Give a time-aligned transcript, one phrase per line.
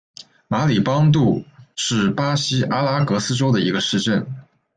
[0.47, 1.45] 马里邦杜
[1.75, 4.25] 是巴西阿拉戈斯州的一个市镇。